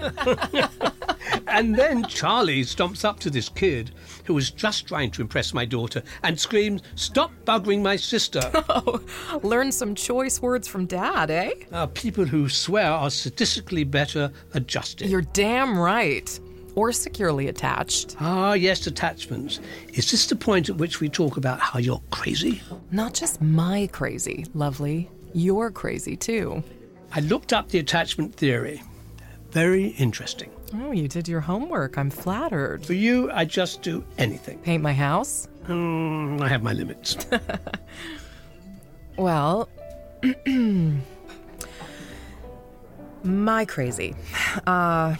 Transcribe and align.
and 1.46 1.74
then 1.74 2.04
Charlie 2.04 2.62
stomps 2.62 3.04
up 3.04 3.20
to 3.20 3.30
this 3.30 3.48
kid 3.48 3.90
who 4.24 4.34
was 4.34 4.50
just 4.50 4.86
trying 4.86 5.10
to 5.12 5.22
impress 5.22 5.52
my 5.54 5.64
daughter 5.64 6.02
and 6.22 6.38
screams, 6.38 6.82
Stop 6.94 7.32
buggering 7.44 7.82
my 7.82 7.96
sister. 7.96 8.40
Oh, 8.72 9.00
learn 9.42 9.72
some 9.72 9.94
choice 9.94 10.40
words 10.40 10.68
from 10.68 10.86
Dad, 10.86 11.30
eh? 11.30 11.50
Uh, 11.72 11.86
people 11.88 12.24
who 12.24 12.48
swear 12.48 12.86
are 12.90 13.10
statistically 13.10 13.82
better 13.84 14.30
adjusted. 14.54 15.10
You're 15.10 15.22
damn 15.22 15.76
right. 15.78 16.38
Or 16.76 16.92
securely 16.92 17.48
attached. 17.48 18.16
Ah, 18.20 18.52
yes, 18.52 18.86
attachments. 18.86 19.58
Is 19.92 20.10
this 20.10 20.26
the 20.26 20.36
point 20.36 20.68
at 20.68 20.76
which 20.76 21.00
we 21.00 21.08
talk 21.08 21.36
about 21.36 21.58
how 21.58 21.80
you're 21.80 22.00
crazy? 22.10 22.62
Not 22.92 23.12
just 23.12 23.42
my 23.42 23.88
crazy, 23.92 24.46
lovely. 24.54 25.10
You're 25.34 25.70
crazy 25.72 26.16
too. 26.16 26.62
I 27.12 27.20
looked 27.20 27.52
up 27.52 27.68
the 27.70 27.80
attachment 27.80 28.34
theory. 28.34 28.82
Very 29.50 29.88
interesting. 29.88 30.50
Oh, 30.74 30.92
you 30.92 31.08
did 31.08 31.26
your 31.26 31.40
homework. 31.40 31.98
I'm 31.98 32.10
flattered. 32.10 32.86
For 32.86 32.92
you, 32.92 33.30
I 33.32 33.44
just 33.44 33.82
do 33.82 34.04
anything. 34.18 34.58
Paint 34.60 34.82
my 34.82 34.92
house? 34.92 35.48
Mm, 35.64 36.40
I 36.40 36.48
have 36.48 36.62
my 36.62 36.72
limits. 36.72 37.16
well, 39.16 39.68
my 43.24 43.64
crazy. 43.64 44.14
Uh, 44.66 45.16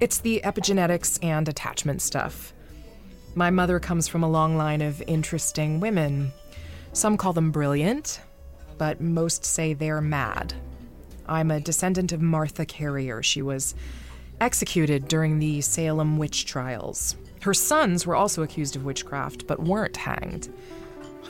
it's 0.00 0.18
the 0.18 0.40
epigenetics 0.44 1.22
and 1.22 1.48
attachment 1.48 2.00
stuff. 2.00 2.54
My 3.34 3.50
mother 3.50 3.78
comes 3.80 4.08
from 4.08 4.22
a 4.22 4.30
long 4.30 4.56
line 4.56 4.80
of 4.80 5.02
interesting 5.06 5.80
women. 5.80 6.32
Some 6.92 7.16
call 7.16 7.32
them 7.32 7.50
brilliant, 7.50 8.20
but 8.78 9.00
most 9.00 9.44
say 9.44 9.74
they're 9.74 10.00
mad. 10.00 10.54
I'm 11.26 11.50
a 11.50 11.60
descendant 11.60 12.12
of 12.12 12.20
Martha 12.20 12.64
Carrier. 12.66 13.22
She 13.22 13.42
was 13.42 13.74
executed 14.40 15.08
during 15.08 15.38
the 15.38 15.60
Salem 15.60 16.18
witch 16.18 16.46
trials. 16.46 17.16
Her 17.42 17.54
sons 17.54 18.06
were 18.06 18.16
also 18.16 18.42
accused 18.42 18.76
of 18.76 18.84
witchcraft, 18.84 19.46
but 19.46 19.62
weren't 19.62 19.96
hanged. 19.96 20.52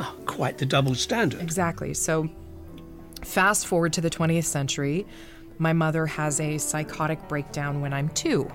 Oh, 0.00 0.14
quite 0.26 0.58
the 0.58 0.66
double 0.66 0.94
standard. 0.94 1.40
Exactly. 1.40 1.94
So, 1.94 2.28
fast 3.22 3.66
forward 3.66 3.92
to 3.94 4.00
the 4.00 4.10
20th 4.10 4.44
century, 4.44 5.06
my 5.58 5.72
mother 5.72 6.06
has 6.06 6.38
a 6.40 6.58
psychotic 6.58 7.26
breakdown 7.28 7.80
when 7.80 7.92
I'm 7.92 8.08
two. 8.10 8.50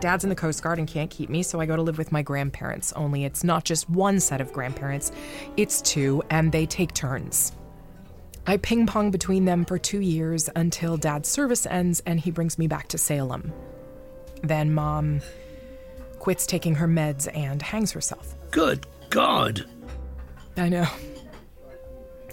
Dad's 0.00 0.24
in 0.24 0.30
the 0.30 0.36
Coast 0.36 0.62
Guard 0.62 0.78
and 0.78 0.88
can't 0.88 1.10
keep 1.10 1.28
me, 1.28 1.42
so 1.42 1.60
I 1.60 1.66
go 1.66 1.76
to 1.76 1.82
live 1.82 1.98
with 1.98 2.12
my 2.12 2.22
grandparents. 2.22 2.92
Only 2.94 3.24
it's 3.24 3.44
not 3.44 3.64
just 3.64 3.90
one 3.90 4.18
set 4.20 4.40
of 4.40 4.52
grandparents, 4.52 5.12
it's 5.56 5.82
two, 5.82 6.22
and 6.30 6.52
they 6.52 6.64
take 6.64 6.94
turns. 6.94 7.52
I 8.46 8.56
ping 8.56 8.86
pong 8.86 9.10
between 9.10 9.44
them 9.44 9.64
for 9.64 9.78
two 9.78 10.00
years 10.00 10.48
until 10.56 10.96
dad's 10.96 11.28
service 11.28 11.66
ends 11.66 12.02
and 12.06 12.18
he 12.18 12.30
brings 12.30 12.58
me 12.58 12.66
back 12.66 12.88
to 12.88 12.98
Salem. 12.98 13.52
Then 14.42 14.72
mom 14.72 15.20
quits 16.18 16.46
taking 16.46 16.74
her 16.76 16.88
meds 16.88 17.28
and 17.36 17.62
hangs 17.62 17.92
herself. 17.92 18.34
Good 18.50 18.86
God. 19.10 19.64
I 20.56 20.68
know. 20.68 20.86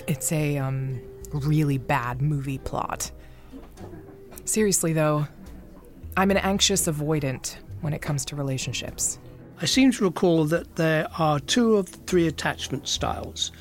It's 0.08 0.32
a 0.32 0.58
um, 0.58 1.02
really 1.32 1.78
bad 1.78 2.22
movie 2.22 2.60
plot. 2.60 3.12
Seriously, 4.46 4.94
though, 4.94 5.28
I'm 6.16 6.32
an 6.32 6.38
anxious 6.38 6.88
avoidant 6.88 7.58
when 7.82 7.94
it 7.94 8.02
comes 8.02 8.24
to 8.26 8.36
relationships. 8.36 9.20
I 9.62 9.66
seem 9.66 9.92
to 9.94 10.04
recall 10.06 10.46
that 10.46 10.76
there 10.76 11.08
are 11.18 11.40
two 11.40 11.76
of 11.76 11.92
the 11.92 11.98
three 12.00 12.28
attachment 12.28 12.88
styles, 12.88 13.52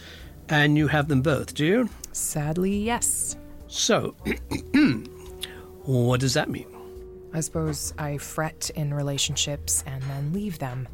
and 0.48 0.77
you 0.77 0.89
have 0.89 1.08
them 1.08 1.22
both, 1.22 1.55
do 1.55 1.64
you? 1.64 1.89
Sadly, 2.12 2.77
yes. 2.77 3.36
So, 3.69 4.14
what 5.84 6.20
does 6.20 6.34
that 6.34 6.48
mean? 6.48 6.66
I 7.33 7.41
suppose 7.41 7.92
I 7.98 8.19
fret 8.19 8.70
in 8.75 8.94
relationships 8.94 9.84
and 9.86 10.03
then 10.05 10.32
leave 10.32 10.59
them. 10.59 10.88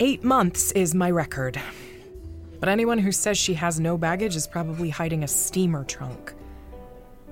Eight 0.00 0.24
months 0.24 0.72
is 0.72 0.94
my 0.94 1.10
record. 1.10 1.60
But 2.60 2.68
anyone 2.68 2.98
who 2.98 3.12
says 3.12 3.38
she 3.38 3.54
has 3.54 3.78
no 3.78 3.96
baggage 3.96 4.34
is 4.34 4.46
probably 4.46 4.90
hiding 4.90 5.22
a 5.22 5.28
steamer 5.28 5.84
trunk. 5.84 6.34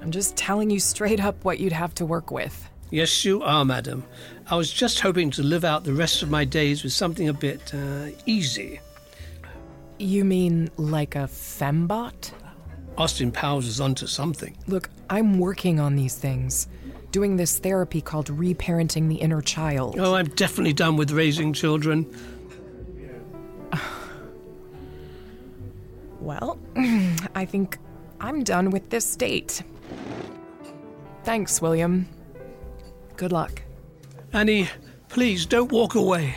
I'm 0.01 0.11
just 0.11 0.37
telling 0.37 0.71
you 0.71 0.79
straight 0.79 1.21
up 1.21 1.45
what 1.45 1.59
you'd 1.59 1.73
have 1.73 1.95
to 1.95 2.07
work 2.07 2.31
with. 2.31 2.69
Yes, 2.91 3.25
you 3.25 3.43
are, 3.43 3.65
madam. 3.65 4.05
I 4.49 4.55
was 4.55 4.73
just 4.73 5.01
hoping 5.01 5.33
to 5.33 5.43
live 5.43 5.65
out 5.65 5.83
the 5.83 5.93
rest 5.93 6.23
of 6.23 6.31
my 6.31 6.45
days 6.45 6.85
with 6.85 6.93
something 6.93 7.29
a 7.29 7.33
bit 7.33 7.75
uh, 7.75 8.11
easy. 8.27 8.81
You 9.99 10.25
mean 10.25 10.71
like 10.77 11.15
a 11.15 11.21
fembot? 11.27 12.33
Austin 12.99 13.31
Powers 13.31 13.67
is 13.67 13.81
onto 13.81 14.07
something. 14.07 14.57
Look, 14.67 14.91
I'm 15.11 15.39
working 15.39 15.81
on 15.81 15.97
these 15.97 16.15
things. 16.17 16.69
Doing 17.13 17.37
this 17.37 17.59
therapy 17.59 18.01
called 18.01 18.27
reparenting 18.29 19.09
the 19.09 19.17
inner 19.17 19.41
child. 19.41 19.97
Oh, 19.99 20.15
I'm 20.15 20.29
definitely 20.29 20.73
done 20.73 20.97
with 20.97 21.11
raising 21.13 21.53
children. 21.53 22.07
well, 26.21 26.59
I 27.35 27.45
think 27.47 27.79
I'm 28.21 28.45
done 28.45 28.71
with 28.71 28.91
this 28.91 29.05
state. 29.07 29.63
Thanks, 31.25 31.61
William. 31.61 32.09
Good 33.17 33.33
luck. 33.33 33.63
Annie, 34.33 34.69
please 35.09 35.47
don't 35.47 35.73
walk 35.73 35.95
away. 35.95 36.35